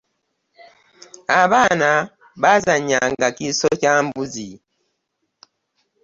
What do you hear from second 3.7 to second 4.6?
kyambuzi